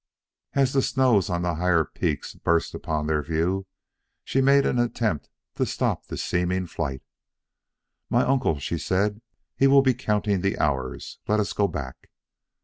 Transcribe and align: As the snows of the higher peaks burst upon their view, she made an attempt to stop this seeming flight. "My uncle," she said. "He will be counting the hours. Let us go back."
As 0.53 0.73
the 0.73 0.81
snows 0.81 1.29
of 1.29 1.43
the 1.43 1.53
higher 1.53 1.85
peaks 1.85 2.33
burst 2.33 2.73
upon 2.73 3.05
their 3.05 3.21
view, 3.21 3.67
she 4.23 4.41
made 4.41 4.65
an 4.65 4.79
attempt 4.79 5.29
to 5.57 5.63
stop 5.67 6.07
this 6.07 6.23
seeming 6.23 6.65
flight. 6.65 7.03
"My 8.09 8.23
uncle," 8.23 8.57
she 8.57 8.79
said. 8.79 9.21
"He 9.55 9.67
will 9.67 9.83
be 9.83 9.93
counting 9.93 10.41
the 10.41 10.57
hours. 10.57 11.19
Let 11.27 11.39
us 11.39 11.53
go 11.53 11.67
back." 11.67 12.09